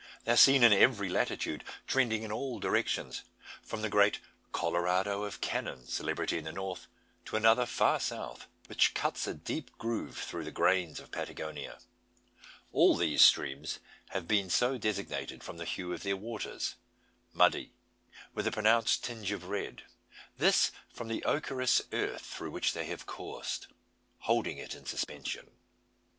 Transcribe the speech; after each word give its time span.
They 0.25 0.31
are 0.31 0.35
seen 0.35 0.63
in 0.63 0.73
every 0.73 1.09
latitude, 1.09 1.63
trending 1.85 2.23
in 2.23 2.31
all 2.31 2.59
directions, 2.59 3.21
from 3.61 3.83
the 3.83 3.87
great 3.87 4.19
Colorado 4.51 5.21
of 5.25 5.41
canon 5.41 5.85
celebrity 5.87 6.39
in 6.39 6.43
the 6.45 6.51
north 6.51 6.87
to 7.25 7.35
another 7.35 7.67
far 7.67 7.99
south, 7.99 8.47
which 8.65 8.95
cuts 8.95 9.27
a 9.27 9.35
deep 9.35 9.77
groove 9.77 10.17
through 10.17 10.45
the 10.45 10.51
plains 10.51 10.99
of 10.99 11.11
Patagonia. 11.11 11.77
All 12.71 12.95
these 12.97 13.23
streams 13.23 13.77
have 14.09 14.27
been 14.27 14.49
so 14.49 14.75
designated 14.79 15.43
from 15.43 15.57
the 15.57 15.65
hue 15.65 15.93
of 15.93 16.01
their 16.01 16.17
waters 16.17 16.73
muddy, 17.31 17.71
with 18.33 18.47
a 18.47 18.51
pronounced 18.51 19.03
tinge 19.03 19.31
of 19.31 19.43
red: 19.49 19.83
this 20.35 20.71
from 20.91 21.09
the 21.09 21.23
ochreous 21.25 21.79
earth 21.93 22.21
through 22.25 22.49
which 22.49 22.73
they 22.73 22.85
have 22.85 23.05
coursed, 23.05 23.67
holding 24.21 24.57
it 24.57 24.73
in 24.73 24.83
suspension. 24.87 25.51